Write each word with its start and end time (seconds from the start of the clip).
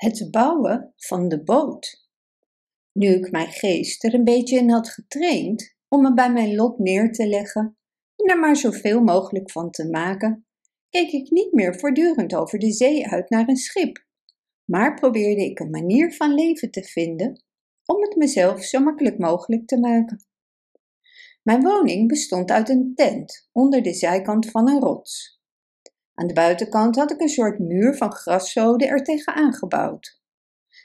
Het 0.00 0.30
bouwen 0.30 0.92
van 0.96 1.28
de 1.28 1.42
boot. 1.42 2.08
Nu 2.92 3.06
ik 3.06 3.30
mijn 3.30 3.52
geest 3.52 4.04
er 4.04 4.14
een 4.14 4.24
beetje 4.24 4.58
in 4.58 4.70
had 4.70 4.88
getraind 4.88 5.76
om 5.88 6.02
me 6.02 6.14
bij 6.14 6.32
mijn 6.32 6.54
lot 6.54 6.78
neer 6.78 7.12
te 7.12 7.26
leggen 7.26 7.78
en 8.16 8.30
er 8.30 8.38
maar 8.38 8.56
zoveel 8.56 9.00
mogelijk 9.02 9.50
van 9.50 9.70
te 9.70 9.88
maken, 9.88 10.46
keek 10.88 11.10
ik 11.10 11.30
niet 11.30 11.52
meer 11.52 11.78
voortdurend 11.78 12.34
over 12.34 12.58
de 12.58 12.72
zee 12.72 13.06
uit 13.06 13.30
naar 13.30 13.48
een 13.48 13.56
schip, 13.56 14.04
maar 14.64 14.94
probeerde 14.94 15.44
ik 15.44 15.58
een 15.58 15.70
manier 15.70 16.12
van 16.12 16.34
leven 16.34 16.70
te 16.70 16.82
vinden 16.82 17.44
om 17.84 18.02
het 18.02 18.16
mezelf 18.16 18.64
zo 18.64 18.80
makkelijk 18.80 19.18
mogelijk 19.18 19.66
te 19.66 19.78
maken. 19.78 20.24
Mijn 21.42 21.62
woning 21.62 22.08
bestond 22.08 22.50
uit 22.50 22.68
een 22.68 22.92
tent 22.94 23.48
onder 23.52 23.82
de 23.82 23.94
zijkant 23.94 24.50
van 24.50 24.68
een 24.68 24.80
rots. 24.80 25.39
Aan 26.20 26.26
de 26.26 26.34
buitenkant 26.34 26.96
had 26.96 27.10
ik 27.10 27.20
een 27.20 27.28
soort 27.28 27.58
muur 27.58 27.96
van 27.96 28.12
graszoden 28.12 28.88
er 28.88 29.02
tegenaan 29.02 29.54
gebouwd. 29.54 30.20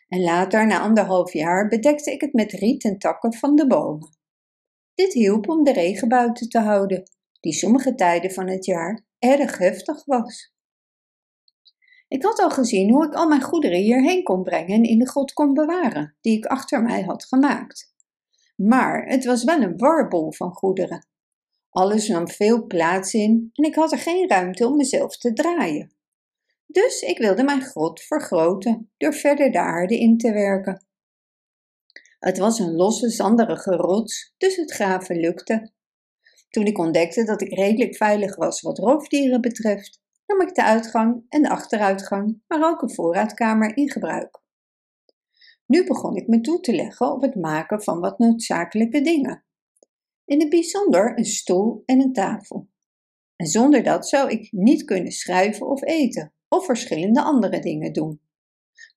En 0.07 0.21
later, 0.21 0.67
na 0.67 0.79
anderhalf 0.79 1.33
jaar, 1.33 1.67
bedekte 1.67 2.11
ik 2.11 2.21
het 2.21 2.33
met 2.33 2.51
riet 2.51 2.83
en 2.83 2.97
takken 2.97 3.33
van 3.33 3.55
de 3.55 3.67
bomen. 3.67 4.17
Dit 4.93 5.13
hielp 5.13 5.49
om 5.49 5.63
de 5.63 5.73
regen 5.73 6.07
buiten 6.07 6.49
te 6.49 6.59
houden, 6.59 7.03
die 7.39 7.53
sommige 7.53 7.95
tijden 7.95 8.31
van 8.31 8.47
het 8.47 8.65
jaar 8.65 9.05
erg 9.19 9.57
heftig 9.57 10.05
was. 10.05 10.53
Ik 12.07 12.23
had 12.23 12.39
al 12.39 12.49
gezien 12.49 12.91
hoe 12.91 13.05
ik 13.05 13.13
al 13.13 13.27
mijn 13.27 13.43
goederen 13.43 13.79
hierheen 13.79 14.23
kon 14.23 14.43
brengen 14.43 14.75
en 14.75 14.83
in 14.83 14.99
de 14.99 15.09
grot 15.09 15.33
kon 15.33 15.53
bewaren, 15.53 16.17
die 16.21 16.37
ik 16.37 16.45
achter 16.45 16.83
mij 16.83 17.01
had 17.03 17.25
gemaakt. 17.25 17.93
Maar 18.55 19.05
het 19.07 19.25
was 19.25 19.43
wel 19.43 19.61
een 19.61 19.77
warbol 19.77 20.31
van 20.31 20.53
goederen. 20.53 21.07
Alles 21.75 22.07
nam 22.07 22.27
veel 22.27 22.65
plaats 22.65 23.13
in 23.13 23.49
en 23.53 23.63
ik 23.63 23.75
had 23.75 23.91
er 23.91 23.97
geen 23.97 24.29
ruimte 24.29 24.67
om 24.67 24.75
mezelf 24.75 25.17
te 25.17 25.33
draaien. 25.33 25.91
Dus 26.65 27.01
ik 27.01 27.17
wilde 27.17 27.43
mijn 27.43 27.61
grot 27.61 28.01
vergroten 28.01 28.91
door 28.97 29.13
verder 29.13 29.51
de 29.51 29.59
aarde 29.59 29.99
in 29.99 30.17
te 30.17 30.31
werken. 30.31 30.85
Het 32.19 32.37
was 32.37 32.59
een 32.59 32.75
losse, 32.75 33.09
zanderige 33.09 33.75
rots, 33.75 34.33
dus 34.37 34.55
het 34.55 34.71
graven 34.71 35.19
lukte. 35.19 35.71
Toen 36.49 36.65
ik 36.65 36.77
ontdekte 36.77 37.23
dat 37.23 37.41
ik 37.41 37.53
redelijk 37.53 37.95
veilig 37.95 38.35
was 38.35 38.61
wat 38.61 38.77
roofdieren 38.77 39.41
betreft, 39.41 40.01
nam 40.25 40.41
ik 40.41 40.55
de 40.55 40.63
uitgang 40.63 41.25
en 41.29 41.41
de 41.41 41.49
achteruitgang, 41.49 42.41
maar 42.47 42.69
ook 42.69 42.81
een 42.81 42.93
voorraadkamer 42.93 43.77
in 43.77 43.91
gebruik. 43.91 44.41
Nu 45.65 45.85
begon 45.85 46.15
ik 46.15 46.27
me 46.27 46.41
toe 46.41 46.59
te 46.59 46.75
leggen 46.75 47.11
op 47.11 47.21
het 47.21 47.35
maken 47.35 47.83
van 47.83 47.99
wat 47.99 48.19
noodzakelijke 48.19 49.01
dingen 49.01 49.44
in 50.25 50.39
het 50.39 50.49
bijzonder 50.49 51.17
een 51.17 51.25
stoel 51.25 51.83
en 51.85 52.01
een 52.01 52.13
tafel. 52.13 52.69
En 53.35 53.47
zonder 53.47 53.83
dat 53.83 54.07
zou 54.07 54.29
ik 54.29 54.51
niet 54.51 54.83
kunnen 54.83 55.11
schrijven 55.11 55.67
of 55.67 55.83
eten, 55.83 56.33
of 56.47 56.65
verschillende 56.65 57.21
andere 57.21 57.59
dingen 57.59 57.93
doen. 57.93 58.21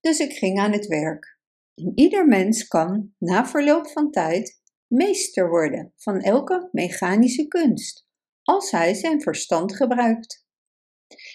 Dus 0.01 0.19
ik 0.19 0.33
ging 0.33 0.59
aan 0.59 0.73
het 0.73 0.87
werk. 0.87 1.39
En 1.75 1.93
ieder 1.95 2.27
mens 2.27 2.67
kan, 2.67 3.15
na 3.19 3.47
verloop 3.47 3.89
van 3.89 4.11
tijd, 4.11 4.61
meester 4.87 5.49
worden 5.49 5.93
van 5.97 6.21
elke 6.21 6.69
mechanische 6.73 7.49
kunst, 7.49 8.07
als 8.43 8.71
hij 8.71 8.95
zijn 8.95 9.23
verstand 9.23 9.77
gebruikt. 9.77 10.47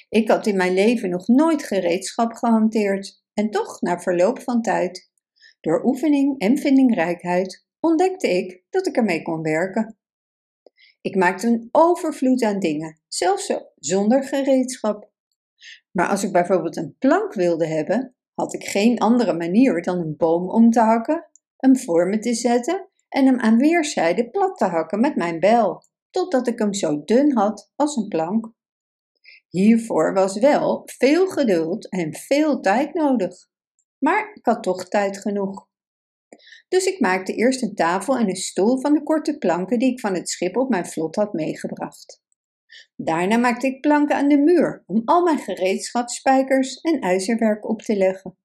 Ik 0.10 0.28
had 0.28 0.48
in 0.48 0.56
mijn 0.56 0.74
leven 0.74 1.10
nog 1.10 1.28
nooit 1.28 1.64
gereedschap 1.64 2.34
gehanteerd, 2.34 3.24
en 3.34 3.50
toch, 3.50 3.82
na 3.82 4.00
verloop 4.00 4.42
van 4.42 4.62
tijd, 4.62 5.12
door 5.60 5.86
oefening 5.86 6.40
en 6.40 6.58
vindingrijkheid, 6.58 7.66
ontdekte 7.86 8.28
ik 8.28 8.64
dat 8.70 8.88
ik 8.88 8.96
ermee 8.96 9.22
kon 9.22 9.42
werken. 9.42 9.98
Ik 11.02 11.16
maakte 11.16 11.48
een 11.48 11.70
overvloed 11.72 12.44
aan 12.44 12.60
dingen, 12.60 13.02
zelfs 13.08 13.54
zonder 13.76 14.24
gereedschap. 14.24 15.12
Maar 15.92 16.08
als 16.08 16.24
ik 16.24 16.32
bijvoorbeeld 16.32 16.78
een 16.78 16.96
plank 17.00 17.34
wilde 17.34 17.68
hebben, 17.68 18.16
had 18.34 18.54
ik 18.54 18.64
geen 18.64 19.00
andere 19.00 19.34
manier 19.34 19.82
dan 19.82 20.00
een 20.00 20.18
boom 20.18 20.50
om 20.50 20.70
te 20.70 20.80
hakken, 20.80 21.30
hem 21.58 21.78
voor 21.78 22.08
me 22.08 22.20
te 22.20 22.34
zetten 22.34 22.90
en 23.10 23.26
hem 23.26 23.40
aan 23.40 23.58
weerszijden 23.58 24.32
plat 24.32 24.58
te 24.58 24.66
hakken 24.66 25.00
met 25.00 25.16
mijn 25.16 25.40
bijl, 25.40 25.84
totdat 26.10 26.48
ik 26.48 26.60
hem 26.60 26.74
zo 26.74 27.04
dun 27.04 27.38
had 27.38 27.72
als 27.76 27.96
een 27.96 28.08
plank. 28.08 28.52
Hiervoor 29.50 30.14
was 30.14 30.40
wel 30.40 30.82
veel 30.86 31.28
geduld 31.28 31.90
en 31.90 32.14
veel 32.14 32.60
tijd 32.60 32.94
nodig, 32.94 33.48
maar 33.98 34.32
ik 34.34 34.46
had 34.46 34.64
toch 34.64 34.88
tijd 34.88 35.18
genoeg. 35.18 35.72
Dus 36.68 36.86
ik 36.86 37.00
maakte 37.00 37.34
eerst 37.34 37.62
een 37.62 37.76
tafel 37.76 38.18
en 38.18 38.30
een 38.30 38.36
stoel 38.36 38.82
van 38.82 38.94
de 38.94 39.04
korte 39.04 39.38
planken 39.38 39.80
die 39.80 39.92
ik 39.92 40.00
van 40.00 40.14
het 40.14 40.30
schip 40.30 40.58
op 40.58 40.70
mijn 40.70 40.86
vlot 40.86 41.16
had 41.16 41.34
meegebracht. 41.34 42.22
Daarna 42.96 43.38
maakte 43.38 43.68
ik 43.68 43.82
planken 43.82 44.16
aan 44.16 44.28
de 44.28 44.38
muur 44.38 44.84
om 44.86 45.02
al 45.06 45.24
mijn 45.24 45.40
gereedschapspijkers 45.40 46.76
en 46.76 47.00
ijzerwerk 47.00 47.70
op 47.70 47.82
te 47.82 47.96
leggen. 47.96 48.38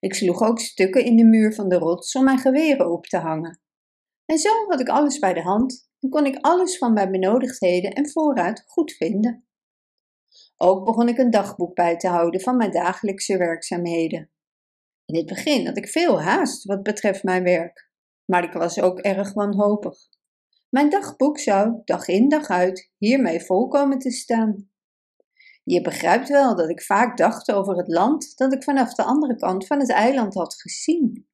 Ik 0.00 0.14
sloeg 0.14 0.42
ook 0.42 0.58
stukken 0.58 1.04
in 1.04 1.16
de 1.16 1.24
muur 1.24 1.54
van 1.54 1.68
de 1.68 1.76
rots 1.76 2.14
om 2.14 2.24
mijn 2.24 2.38
geweren 2.38 2.92
op 2.92 3.06
te 3.06 3.16
hangen. 3.18 3.60
En 4.24 4.38
zo 4.38 4.48
had 4.68 4.80
ik 4.80 4.88
alles 4.88 5.18
bij 5.18 5.34
de 5.34 5.42
hand 5.42 5.90
en 6.00 6.08
kon 6.08 6.26
ik 6.26 6.38
alles 6.40 6.78
van 6.78 6.92
mijn 6.92 7.10
benodigdheden 7.10 7.92
en 7.92 8.10
voorraad 8.10 8.64
goed 8.66 8.92
vinden. 8.92 9.44
Ook 10.56 10.84
begon 10.84 11.08
ik 11.08 11.18
een 11.18 11.30
dagboek 11.30 11.74
bij 11.74 11.96
te 11.96 12.08
houden 12.08 12.40
van 12.40 12.56
mijn 12.56 12.70
dagelijkse 12.70 13.36
werkzaamheden. 13.36 14.30
In 15.10 15.16
het 15.16 15.26
begin 15.26 15.66
had 15.66 15.76
ik 15.76 15.88
veel 15.88 16.20
haast 16.20 16.64
wat 16.64 16.82
betreft 16.82 17.22
mijn 17.22 17.42
werk, 17.42 17.90
maar 18.24 18.44
ik 18.44 18.52
was 18.52 18.80
ook 18.80 18.98
erg 18.98 19.32
wanhopig. 19.32 19.98
Mijn 20.68 20.90
dagboek 20.90 21.38
zou 21.38 21.80
dag 21.84 22.08
in 22.08 22.28
dag 22.28 22.48
uit 22.48 22.90
hiermee 22.98 23.40
volkomen 23.40 23.98
te 23.98 24.10
staan. 24.10 24.70
Je 25.64 25.80
begrijpt 25.80 26.28
wel 26.28 26.56
dat 26.56 26.68
ik 26.68 26.82
vaak 26.82 27.16
dacht 27.16 27.52
over 27.52 27.76
het 27.76 27.88
land 27.88 28.36
dat 28.36 28.52
ik 28.52 28.62
vanaf 28.62 28.94
de 28.94 29.02
andere 29.02 29.36
kant 29.36 29.66
van 29.66 29.78
het 29.78 29.90
eiland 29.90 30.34
had 30.34 30.54
gezien. 30.54 31.28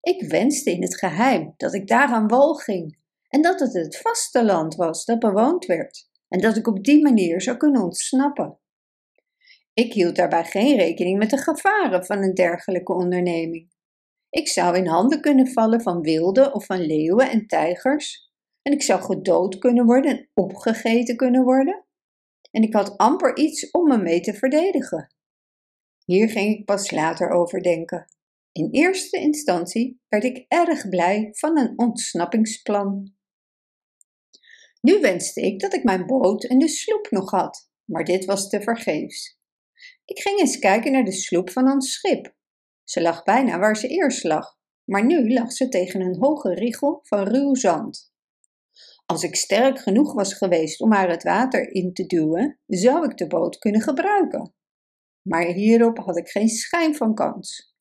Ik 0.00 0.30
wenste 0.30 0.70
in 0.70 0.82
het 0.82 0.98
geheim 0.98 1.54
dat 1.56 1.74
ik 1.74 1.86
daar 1.88 2.08
aan 2.08 2.28
wal 2.28 2.54
ging 2.54 2.98
en 3.28 3.42
dat 3.42 3.60
het 3.60 3.72
het 3.72 4.00
vasteland 4.00 4.74
was 4.74 5.04
dat 5.04 5.18
bewoond 5.18 5.66
werd 5.66 6.08
en 6.28 6.40
dat 6.40 6.56
ik 6.56 6.66
op 6.66 6.84
die 6.84 7.02
manier 7.02 7.40
zou 7.40 7.56
kunnen 7.56 7.82
ontsnappen. 7.82 8.58
Ik 9.74 9.92
hield 9.92 10.16
daarbij 10.16 10.44
geen 10.44 10.76
rekening 10.76 11.18
met 11.18 11.30
de 11.30 11.36
gevaren 11.36 12.04
van 12.04 12.22
een 12.22 12.34
dergelijke 12.34 12.92
onderneming. 12.92 13.70
Ik 14.30 14.48
zou 14.48 14.76
in 14.76 14.86
handen 14.86 15.20
kunnen 15.20 15.48
vallen 15.48 15.80
van 15.80 16.00
wilden 16.00 16.54
of 16.54 16.66
van 16.66 16.80
leeuwen 16.80 17.30
en 17.30 17.46
tijgers, 17.46 18.30
en 18.62 18.72
ik 18.72 18.82
zou 18.82 19.02
gedood 19.02 19.58
kunnen 19.58 19.84
worden 19.84 20.10
en 20.10 20.30
opgegeten 20.34 21.16
kunnen 21.16 21.44
worden, 21.44 21.86
en 22.50 22.62
ik 22.62 22.74
had 22.74 22.98
amper 22.98 23.36
iets 23.36 23.70
om 23.70 23.88
me 23.88 23.98
mee 23.98 24.20
te 24.20 24.34
verdedigen. 24.34 25.14
Hier 26.04 26.28
ging 26.28 26.58
ik 26.58 26.64
pas 26.64 26.90
later 26.90 27.30
over 27.30 27.62
denken. 27.62 28.06
In 28.52 28.68
eerste 28.70 29.18
instantie 29.18 30.00
werd 30.08 30.24
ik 30.24 30.44
erg 30.48 30.88
blij 30.88 31.28
van 31.30 31.58
een 31.58 31.78
ontsnappingsplan. 31.78 33.14
Nu 34.80 35.00
wenste 35.00 35.40
ik 35.40 35.60
dat 35.60 35.74
ik 35.74 35.84
mijn 35.84 36.06
boot 36.06 36.44
en 36.44 36.58
de 36.58 36.68
sloep 36.68 37.10
nog 37.10 37.30
had, 37.30 37.70
maar 37.84 38.04
dit 38.04 38.24
was 38.24 38.48
te 38.48 38.60
vergeefs. 38.60 39.40
Ik 40.04 40.20
ging 40.20 40.38
eens 40.38 40.58
kijken 40.58 40.92
naar 40.92 41.04
de 41.04 41.12
sloep 41.12 41.50
van 41.50 41.70
ons 41.70 41.92
schip. 41.92 42.34
Ze 42.84 43.02
lag 43.02 43.22
bijna 43.22 43.58
waar 43.58 43.76
ze 43.76 43.88
eerst 43.88 44.24
lag, 44.24 44.56
maar 44.84 45.04
nu 45.04 45.32
lag 45.32 45.52
ze 45.52 45.68
tegen 45.68 46.00
een 46.00 46.16
hoge 46.18 46.54
richel 46.54 47.00
van 47.02 47.28
ruw 47.28 47.54
zand. 47.54 48.12
Als 49.06 49.22
ik 49.22 49.36
sterk 49.36 49.78
genoeg 49.78 50.12
was 50.12 50.34
geweest 50.34 50.80
om 50.80 50.92
haar 50.92 51.10
het 51.10 51.22
water 51.22 51.72
in 51.72 51.92
te 51.92 52.06
duwen, 52.06 52.58
zou 52.66 53.04
ik 53.04 53.16
de 53.16 53.26
boot 53.26 53.58
kunnen 53.58 53.80
gebruiken. 53.80 54.54
Maar 55.22 55.46
hierop 55.46 55.98
had 55.98 56.16
ik 56.16 56.28
geen 56.28 56.48
schijn 56.48 56.94
van 56.94 57.14
kans. 57.14 57.74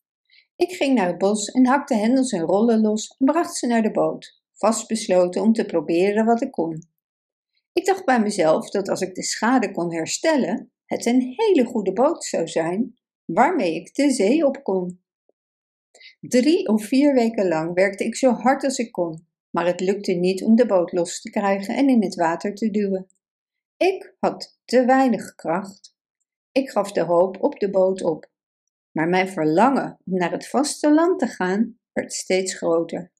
Ik 0.56 0.72
ging 0.72 0.96
naar 0.96 1.08
het 1.08 1.18
bos 1.18 1.48
en 1.48 1.68
hakte 1.68 1.96
hendels 1.96 2.32
en 2.32 2.42
rollen 2.42 2.82
los 2.82 3.16
en 3.18 3.26
bracht 3.26 3.56
ze 3.56 3.68
naar 3.68 3.82
de 3.82 3.92
boot, 3.92 4.42
vastbesloten 4.54 5.42
om 5.42 5.54
te 5.54 5.66
proberen 5.66 6.26
wat 6.26 6.42
ik 6.42 6.52
kon. 6.52 6.90
Ik 7.74 7.86
dacht 7.86 8.06
bij 8.06 8.22
mezelf 8.22 8.70
dat 8.70 8.90
als 8.90 9.02
ik 9.02 9.16
de 9.16 9.24
schade 9.24 9.72
kon 9.72 9.94
herstellen, 9.94 10.72
het 10.92 11.06
een 11.06 11.34
hele 11.36 11.66
goede 11.66 11.94
boot 11.94 12.24
zou 12.24 12.48
zijn 12.48 13.00
waarmee 13.26 13.76
ik 13.76 13.96
de 13.96 14.10
zee 14.10 14.46
op 14.46 14.64
kon. 14.64 15.04
Drie 16.20 16.68
of 16.68 16.86
vier 16.86 17.14
weken 17.14 17.48
lang 17.48 17.74
werkte 17.74 18.04
ik 18.04 18.16
zo 18.16 18.32
hard 18.32 18.64
als 18.64 18.78
ik 18.78 18.92
kon, 18.92 19.28
maar 19.50 19.66
het 19.66 19.80
lukte 19.80 20.12
niet 20.12 20.44
om 20.44 20.56
de 20.56 20.66
boot 20.66 20.92
los 20.92 21.22
te 21.22 21.30
krijgen 21.30 21.76
en 21.76 21.90
in 21.90 22.04
het 22.04 22.16
water 22.16 22.56
te 22.56 22.70
duwen. 22.72 23.08
Ik 23.78 24.16
had 24.20 24.60
te 24.66 24.86
weinig 24.86 25.36
kracht. 25.36 25.96
Ik 26.52 26.70
gaf 26.70 26.92
de 26.92 27.02
hoop 27.02 27.44
op 27.44 27.60
de 27.60 27.70
boot 27.70 28.04
op, 28.04 28.32
maar 28.92 29.08
mijn 29.08 29.28
verlangen 29.28 30.00
om 30.06 30.18
naar 30.18 30.32
het 30.32 30.48
vasteland 30.48 31.20
te 31.20 31.28
gaan 31.28 31.80
werd 31.92 32.14
steeds 32.14 32.56
groter. 32.56 33.12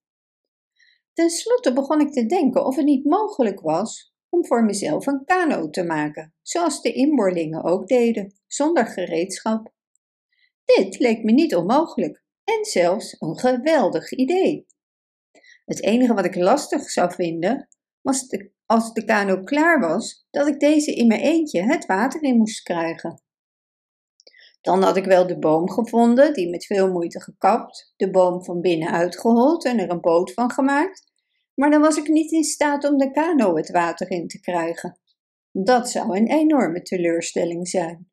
Ten 1.14 1.30
slotte 1.30 1.74
begon 1.74 2.00
ik 2.00 2.12
te 2.12 2.26
denken 2.26 2.66
of 2.66 2.76
het 2.76 2.86
niet 2.86 3.06
mogelijk 3.06 3.60
was 3.60 4.11
om 4.32 4.46
voor 4.46 4.64
mezelf 4.64 5.06
een 5.06 5.26
kano 5.26 5.70
te 5.70 5.84
maken, 5.84 6.34
zoals 6.42 6.82
de 6.82 6.92
inboorlingen 6.92 7.64
ook 7.64 7.88
deden, 7.88 8.34
zonder 8.48 8.86
gereedschap. 8.86 9.74
Dit 10.66 11.00
leek 11.00 11.24
me 11.24 11.32
niet 11.32 11.56
onmogelijk 11.56 12.24
en 12.44 12.66
zelfs 12.66 13.16
een 13.20 13.40
geweldig 13.40 14.12
idee. 14.12 14.66
Het 15.66 15.84
enige 15.84 16.14
wat 16.14 16.26
ik 16.26 16.36
lastig 16.36 16.90
zou 16.90 17.14
vinden 17.14 17.68
was 18.02 18.28
als 18.66 18.94
de 18.94 19.06
kano 19.06 19.44
klaar 19.44 19.80
was, 19.80 20.28
dat 20.30 20.48
ik 20.48 20.60
deze 20.60 20.94
in 20.94 21.08
mijn 21.08 21.22
eentje 21.22 21.62
het 21.62 21.86
water 21.86 22.24
in 22.24 22.38
moest 22.38 22.64
krijgen. 22.64 23.22
Dan 24.62 24.84
had 24.84 24.98
ik 24.98 25.06
wel 25.06 25.28
de 25.28 25.40
boom 25.40 25.70
gevonden, 25.70 26.34
die 26.34 26.50
met 26.50 26.66
veel 26.66 26.92
moeite 26.92 27.22
gekapt, 27.22 27.94
de 27.96 28.10
boom 28.10 28.44
van 28.44 28.62
binnen 28.62 28.92
uitgehold 28.92 29.66
en 29.66 29.80
er 29.80 29.90
een 29.90 30.02
boot 30.02 30.34
van 30.34 30.52
gemaakt, 30.52 31.11
maar 31.56 31.70
dan 31.70 31.82
was 31.82 31.98
ik 31.98 32.08
niet 32.08 32.32
in 32.32 32.44
staat 32.44 32.84
om 32.90 32.98
de 32.98 33.12
kano 33.12 33.56
het 33.56 33.72
water 33.72 34.12
in 34.12 34.28
te 34.28 34.40
krijgen. 34.40 35.00
Dat 35.52 35.90
zou 35.90 36.18
een 36.18 36.28
enorme 36.28 36.82
teleurstelling 36.82 37.68
zijn. 37.68 38.12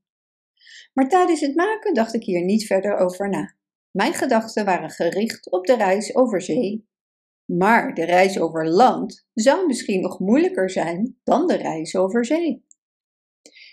Maar 0.93 1.09
tijdens 1.09 1.41
het 1.41 1.55
maken 1.55 1.95
dacht 1.95 2.15
ik 2.15 2.23
hier 2.23 2.45
niet 2.45 2.67
verder 2.67 2.97
over 2.97 3.29
na. 3.29 3.57
Mijn 3.91 4.15
gedachten 4.15 4.65
waren 4.65 4.91
gericht 4.91 5.51
op 5.51 5.67
de 5.67 5.77
reis 5.77 6.15
over 6.15 6.43
zee. 6.43 6.89
Maar 7.45 7.95
de 7.95 8.05
reis 8.05 8.39
over 8.39 8.69
land 8.69 9.27
zou 9.35 9.67
misschien 9.67 10.01
nog 10.01 10.19
moeilijker 10.19 10.71
zijn 10.71 11.19
dan 11.25 11.47
de 11.47 11.57
reis 11.57 11.97
over 11.97 12.25
zee. 12.25 12.67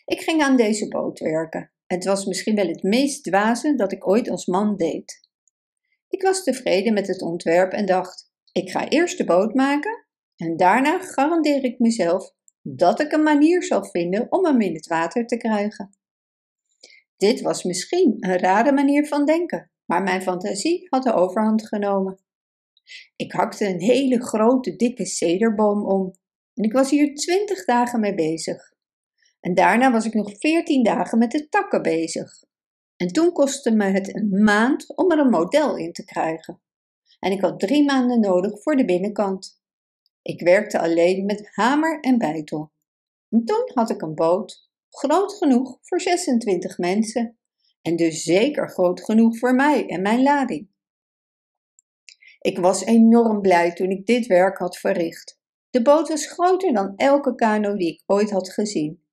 Ik 0.06 0.22
ging 0.22 0.42
aan 0.42 0.58
deze 0.58 0.88
boot 0.88 1.20
werken. 1.20 1.72
Het 1.86 2.06
was 2.06 2.26
misschien 2.26 2.56
wel 2.56 2.68
het 2.68 2.84
meest 2.84 3.24
dwaze 3.24 3.76
dat 3.76 3.92
ik 3.92 4.08
ooit 4.08 4.30
als 4.30 4.46
man 4.46 4.76
deed. 4.76 5.30
Ik 6.08 6.22
was 6.22 6.44
tevreden 6.44 6.94
met 6.94 7.08
het 7.08 7.22
ontwerp 7.22 7.72
en 7.72 7.86
dacht: 7.86 8.25
ik 8.58 8.70
ga 8.70 8.90
eerst 8.90 9.18
de 9.18 9.26
boot 9.26 9.54
maken 9.54 10.06
en 10.36 10.58
daarna 10.58 11.00
garandeer 11.00 11.64
ik 11.64 11.80
mezelf 11.80 12.32
dat 12.62 13.00
ik 13.00 13.12
een 13.12 13.24
manier 13.24 13.64
zal 13.64 13.86
vinden 13.86 14.32
om 14.32 14.46
hem 14.46 14.62
in 14.62 14.74
het 14.74 14.88
water 14.88 15.26
te 15.26 15.38
krijgen. 15.38 15.98
Dit 17.18 17.42
was 17.42 17.64
misschien 17.64 18.18
een 18.20 18.38
rare 18.38 18.72
manier 18.72 19.08
van 19.08 19.26
denken, 19.26 19.72
maar 19.86 20.04
mijn 20.04 20.22
fantasie 20.22 20.88
had 20.90 21.04
de 21.04 21.14
overhand 21.14 21.68
genomen. 21.68 22.20
Ik 23.16 23.32
hakte 23.32 23.68
een 23.68 23.82
hele 23.82 24.24
grote, 24.24 24.76
dikke 24.76 25.06
cederboom 25.06 25.86
om 25.86 26.14
en 26.54 26.64
ik 26.64 26.74
was 26.74 26.90
hier 26.90 27.16
twintig 27.16 27.66
dagen 27.66 28.00
mee 28.00 28.16
bezig. 28.16 28.74
En 29.40 29.54
daarna 29.54 29.92
was 29.92 30.06
ik 30.06 30.14
nog 30.14 30.32
veertien 30.40 30.84
dagen 30.84 31.18
met 31.18 31.32
de 31.32 31.50
takken 31.50 31.82
bezig. 31.82 32.44
En 32.96 33.08
toen 33.08 33.32
kostte 33.32 33.72
me 33.72 33.86
het 33.86 34.16
een 34.16 34.44
maand 34.44 34.96
om 34.96 35.12
er 35.12 35.20
een 35.20 35.30
model 35.30 35.78
in 35.78 35.92
te 35.92 36.06
krijgen. 36.06 36.64
En 37.20 37.32
ik 37.32 37.42
had 37.42 37.60
drie 37.60 37.86
maanden 37.86 38.20
nodig 38.20 38.62
voor 38.62 38.76
de 38.76 38.86
binnenkant. 38.86 39.62
Ik 40.22 40.42
werkte 40.42 40.80
alleen 40.80 41.26
met 41.26 41.50
hamer 41.52 42.00
en 42.00 42.18
bijtel. 42.18 42.72
En 43.30 43.46
toen 43.46 43.72
had 43.74 43.90
ik 43.90 44.02
een 44.02 44.16
boot, 44.16 44.70
groot 44.90 45.34
genoeg 45.34 45.78
voor 45.82 46.02
26 46.02 46.78
mensen. 46.78 47.38
En 47.82 47.96
dus 47.96 48.24
zeker 48.24 48.70
groot 48.70 49.04
genoeg 49.04 49.38
voor 49.38 49.56
mij 49.56 49.88
en 49.88 50.02
mijn 50.02 50.24
lading. 50.24 50.70
Ik 52.40 52.58
was 52.58 52.84
enorm 52.86 53.42
blij 53.42 53.74
toen 53.74 53.90
ik 53.90 54.06
dit 54.06 54.28
werk 54.28 54.58
had 54.58 54.78
verricht. 54.78 55.40
De 55.70 55.82
boot 55.82 56.08
was 56.08 56.28
groter 56.28 56.74
dan 56.74 56.94
elke 56.96 57.36
kano 57.36 57.76
die 57.76 57.94
ik 57.94 58.04
ooit 58.06 58.32
had 58.32 58.54
gezien. 58.54 59.04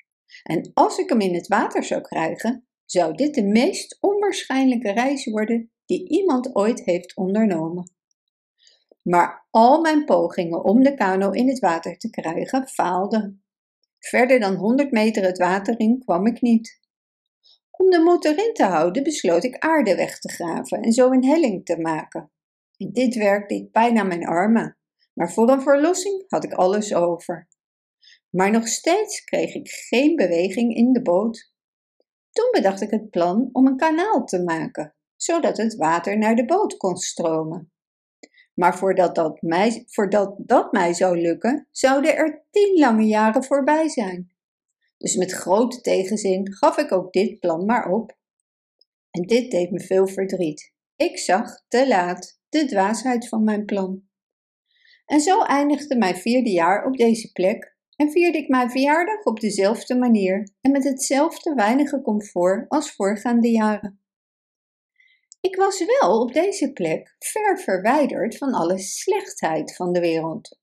En 0.43 0.71
als 0.75 0.99
ik 0.99 1.09
hem 1.09 1.21
in 1.21 1.35
het 1.35 1.47
water 1.47 1.85
zou 1.85 2.01
krijgen, 2.01 2.67
zou 2.85 3.15
dit 3.15 3.35
de 3.35 3.45
meest 3.45 3.99
onwaarschijnlijke 4.01 4.93
reis 4.93 5.25
worden 5.25 5.71
die 5.93 6.09
iemand 6.09 6.57
ooit 6.57 6.85
heeft 6.85 7.17
ondernomen. 7.17 7.91
Maar 9.03 9.47
al 9.51 9.81
mijn 9.81 10.05
pogingen 10.05 10.65
om 10.65 10.83
de 10.83 10.95
kano 10.95 11.31
in 11.31 11.49
het 11.49 11.59
water 11.59 11.99
te 11.99 12.11
krijgen 12.11 12.69
faalden. 12.69 13.45
Verder 13.99 14.41
dan 14.41 14.55
100 14.55 14.91
meter 14.91 15.25
het 15.25 15.39
water 15.39 15.81
in 15.81 15.99
kwam 15.99 16.27
ik 16.27 16.41
niet. 16.41 16.81
Om 17.71 17.91
de 17.91 17.99
moed 17.99 18.25
erin 18.25 18.53
te 18.53 18.65
houden 18.65 19.03
besloot 19.03 19.45
ik 19.45 19.59
aarde 19.59 19.95
weg 19.95 20.19
te 20.19 20.29
graven 20.29 20.83
en 20.83 20.93
zo 20.93 21.11
een 21.11 21.25
helling 21.25 21.65
te 21.65 21.81
maken. 21.81 22.31
In 22.77 22.93
dit 22.93 23.15
werk 23.15 23.49
deed 23.49 23.71
pijn 23.71 23.99
aan 23.99 24.09
mijn 24.09 24.27
armen, 24.27 24.79
maar 25.13 25.33
voor 25.33 25.51
een 25.51 25.63
verlossing 25.63 26.25
had 26.29 26.45
ik 26.45 26.53
alles 26.53 26.95
over. 26.95 27.49
Maar 28.31 28.51
nog 28.51 28.69
steeds 28.69 29.25
kreeg 29.25 29.55
ik 29.55 29.69
geen 29.69 30.17
beweging 30.17 30.75
in 30.75 30.93
de 30.93 31.03
boot. 31.03 31.53
Toen 32.31 32.49
bedacht 32.51 32.81
ik 32.81 32.91
het 32.91 33.11
plan 33.11 33.49
om 33.53 33.67
een 33.67 33.77
kanaal 33.77 34.25
te 34.25 34.43
maken, 34.43 34.95
zodat 35.23 35.57
het 35.57 35.75
water 35.75 36.19
naar 36.19 36.35
de 36.35 36.45
boot 36.45 36.77
kon 36.77 36.97
stromen. 36.97 37.73
Maar 38.55 38.79
voordat 38.79 39.15
dat 39.15 39.43
mij, 39.43 39.85
voordat 39.87 40.35
dat 40.39 40.73
mij 40.73 40.95
zou 40.95 41.21
lukken, 41.21 41.69
zouden 41.71 42.17
er 42.17 42.45
tien 42.51 42.79
lange 42.79 43.07
jaren 43.07 43.45
voorbij 43.45 43.89
zijn. 43.89 44.33
Dus 44.99 45.17
met 45.17 45.33
grote 45.33 45.81
tegenzin 45.81 46.53
gaf 46.53 46.77
ik 46.77 46.93
ook 46.93 47.13
dit 47.13 47.41
plan 47.41 47.65
maar 47.65 47.91
op. 47.91 48.17
En 49.11 49.23
dit 49.23 49.51
deed 49.51 49.71
me 49.71 49.81
veel 49.81 50.07
verdriet. 50.07 50.73
Ik 50.97 51.19
zag 51.19 51.65
te 51.69 51.89
laat 51.89 52.41
de 52.49 52.65
dwaasheid 52.65 53.29
van 53.29 53.45
mijn 53.45 53.65
plan. 53.65 54.03
En 55.07 55.21
zo 55.21 55.43
eindigde 55.43 55.97
mijn 55.97 56.17
vierde 56.17 56.51
jaar 56.51 56.87
op 56.87 56.97
deze 56.97 57.33
plek 57.33 57.77
en 57.97 58.11
vierde 58.11 58.39
ik 58.39 58.49
mijn 58.49 58.71
verjaardag 58.71 59.25
op 59.25 59.41
dezelfde 59.41 59.97
manier 59.97 60.49
en 60.61 60.71
met 60.71 60.85
hetzelfde 60.85 61.55
weinige 61.55 62.03
comfort 62.03 62.69
als 62.69 62.93
voorgaande 62.93 63.51
jaren. 63.51 64.02
Ik 65.43 65.57
was 65.57 65.85
wel 65.85 66.21
op 66.21 66.33
deze 66.33 66.73
plek 66.73 67.17
ver 67.19 67.61
verwijderd 67.61 68.37
van 68.37 68.53
alle 68.53 68.79
slechtheid 68.79 69.77
van 69.77 69.93
de 69.93 70.01
wereld. 70.01 70.59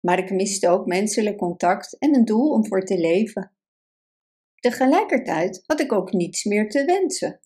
Maar 0.00 0.18
ik 0.18 0.30
miste 0.30 0.68
ook 0.68 0.86
menselijk 0.86 1.36
contact 1.36 1.98
en 1.98 2.14
een 2.14 2.24
doel 2.24 2.50
om 2.50 2.66
voor 2.66 2.84
te 2.84 2.98
leven. 2.98 3.52
Tegelijkertijd 4.54 5.62
had 5.66 5.80
ik 5.80 5.92
ook 5.92 6.12
niets 6.12 6.44
meer 6.44 6.68
te 6.68 6.84
wensen. 6.84 7.40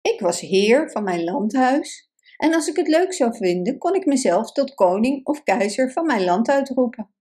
Ik 0.00 0.20
was 0.20 0.40
heer 0.40 0.90
van 0.90 1.04
mijn 1.04 1.24
landhuis 1.24 2.10
en 2.36 2.54
als 2.54 2.68
ik 2.68 2.76
het 2.76 2.88
leuk 2.88 3.12
zou 3.12 3.36
vinden, 3.36 3.78
kon 3.78 3.94
ik 3.94 4.06
mezelf 4.06 4.52
tot 4.52 4.74
koning 4.74 5.26
of 5.26 5.42
keizer 5.42 5.92
van 5.92 6.06
mijn 6.06 6.24
land 6.24 6.48
uitroepen. 6.48 7.14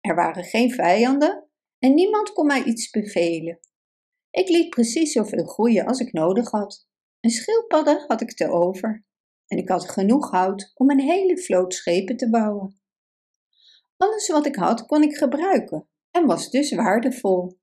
Er 0.00 0.14
waren 0.14 0.44
geen 0.44 0.70
vijanden 0.70 1.48
en 1.78 1.94
niemand 1.94 2.32
kon 2.32 2.46
mij 2.46 2.62
iets 2.62 2.90
bevelen. 2.90 3.60
Ik 4.30 4.48
liet 4.48 4.70
precies 4.70 5.12
zoveel 5.12 5.44
groeien 5.44 5.86
als 5.86 6.00
ik 6.00 6.12
nodig 6.12 6.50
had. 6.50 6.88
Een 7.20 7.30
schildpadden 7.30 8.04
had 8.06 8.20
ik 8.20 8.34
te 8.34 8.48
over 8.48 9.04
en 9.46 9.58
ik 9.58 9.68
had 9.68 9.90
genoeg 9.90 10.30
hout 10.30 10.72
om 10.74 10.90
een 10.90 11.00
hele 11.00 11.38
vloot 11.38 11.74
schepen 11.74 12.16
te 12.16 12.30
bouwen. 12.30 12.80
Alles 13.96 14.28
wat 14.28 14.46
ik 14.46 14.56
had 14.56 14.86
kon 14.86 15.02
ik 15.02 15.16
gebruiken 15.16 15.88
en 16.10 16.26
was 16.26 16.50
dus 16.50 16.74
waardevol. 16.74 17.58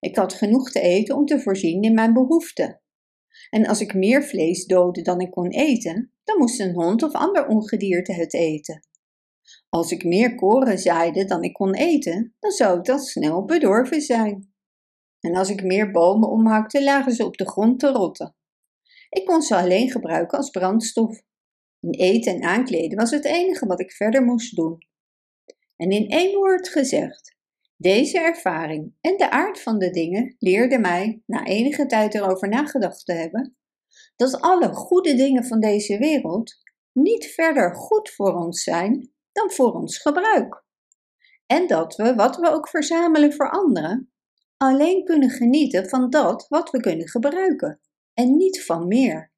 Ik 0.00 0.16
had 0.16 0.32
genoeg 0.32 0.70
te 0.70 0.80
eten 0.80 1.16
om 1.16 1.26
te 1.26 1.40
voorzien 1.40 1.82
in 1.82 1.94
mijn 1.94 2.12
behoeften. 2.12 2.80
En 3.50 3.66
als 3.66 3.80
ik 3.80 3.94
meer 3.94 4.24
vlees 4.24 4.66
doodde 4.66 5.02
dan 5.02 5.20
ik 5.20 5.30
kon 5.30 5.50
eten, 5.50 6.12
dan 6.24 6.38
moest 6.38 6.60
een 6.60 6.74
hond 6.74 7.02
of 7.02 7.12
ander 7.12 7.46
ongedierte 7.46 8.12
het 8.12 8.34
eten. 8.34 8.88
Als 9.68 9.90
ik 9.90 10.04
meer 10.04 10.34
koren 10.34 10.78
zaaide 10.78 11.24
dan 11.24 11.42
ik 11.42 11.52
kon 11.52 11.74
eten, 11.74 12.34
dan 12.38 12.50
zou 12.50 12.90
al 12.90 12.98
snel 12.98 13.44
bedorven 13.44 14.00
zijn. 14.00 14.54
En 15.20 15.36
als 15.36 15.50
ik 15.50 15.62
meer 15.62 15.90
bomen 15.90 16.28
omhakte, 16.28 16.84
lagen 16.84 17.12
ze 17.12 17.24
op 17.24 17.36
de 17.36 17.48
grond 17.48 17.78
te 17.78 17.88
rotten. 17.88 18.35
Ik 19.16 19.24
kon 19.24 19.42
ze 19.42 19.56
alleen 19.56 19.90
gebruiken 19.90 20.38
als 20.38 20.50
brandstof. 20.50 21.22
En 21.80 21.90
eten 21.90 22.34
en 22.34 22.42
aankleden 22.42 22.98
was 22.98 23.10
het 23.10 23.24
enige 23.24 23.66
wat 23.66 23.80
ik 23.80 23.92
verder 23.92 24.22
moest 24.22 24.56
doen. 24.56 24.78
En 25.76 25.90
in 25.90 26.08
één 26.08 26.34
woord 26.34 26.68
gezegd, 26.68 27.36
deze 27.76 28.18
ervaring 28.18 28.94
en 29.00 29.16
de 29.16 29.30
aard 29.30 29.60
van 29.60 29.78
de 29.78 29.90
dingen 29.90 30.36
leerden 30.38 30.80
mij, 30.80 31.22
na 31.26 31.44
enige 31.44 31.86
tijd 31.86 32.14
erover 32.14 32.48
nagedacht 32.48 33.04
te 33.04 33.12
hebben, 33.12 33.56
dat 34.16 34.40
alle 34.40 34.74
goede 34.74 35.14
dingen 35.14 35.44
van 35.44 35.60
deze 35.60 35.98
wereld 35.98 36.54
niet 36.92 37.26
verder 37.26 37.74
goed 37.74 38.10
voor 38.10 38.34
ons 38.34 38.62
zijn 38.62 39.12
dan 39.32 39.50
voor 39.50 39.72
ons 39.72 39.98
gebruik. 39.98 40.64
En 41.46 41.66
dat 41.66 41.96
we, 41.96 42.14
wat 42.14 42.36
we 42.36 42.48
ook 42.48 42.68
verzamelen 42.68 43.32
voor 43.32 43.50
anderen, 43.50 44.12
alleen 44.56 45.04
kunnen 45.04 45.30
genieten 45.30 45.88
van 45.88 46.10
dat 46.10 46.46
wat 46.48 46.70
we 46.70 46.80
kunnen 46.80 47.08
gebruiken 47.08 47.80
en 48.16 48.36
niet 48.36 48.64
van 48.64 48.88
meer. 48.88 49.32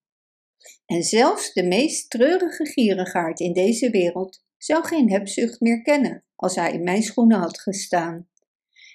En 0.87 1.03
zelfs 1.03 1.53
de 1.53 1.63
meest 1.63 2.11
treurige 2.11 2.67
gierigaard 2.67 3.41
in 3.41 3.53
deze 3.53 3.91
wereld 3.91 4.45
zou 4.57 4.85
geen 4.85 5.11
hebzucht 5.11 5.61
meer 5.61 5.83
kennen 5.83 6.25
als 6.35 6.55
hij 6.55 6.73
in 6.73 6.83
mijn 6.83 7.03
schoenen 7.03 7.39
had 7.39 7.61
gestaan. 7.61 8.29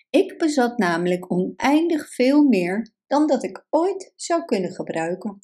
Ik 0.10 0.38
bezat 0.38 0.78
namelijk 0.78 1.32
oneindig 1.32 2.14
veel 2.14 2.44
meer 2.44 2.94
dan 3.08 3.28
dat 3.28 3.44
ik 3.44 3.66
ooit 3.70 4.14
zou 4.16 4.46
kunnen 4.46 4.72
gebruiken. 4.72 5.40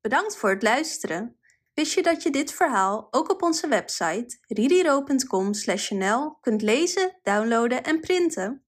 Bedankt 0.00 0.36
voor 0.36 0.50
het 0.50 0.62
luisteren. 0.62 1.36
Wist 1.74 1.94
je 1.94 2.02
dat 2.02 2.22
je 2.22 2.30
dit 2.30 2.52
verhaal 2.52 3.08
ook 3.10 3.30
op 3.30 3.42
onze 3.42 3.68
website 3.68 4.38
ririro.com/nl 4.46 6.38
kunt 6.40 6.62
lezen, 6.62 7.18
downloaden 7.22 7.82
en 7.82 8.00
printen? 8.00 8.67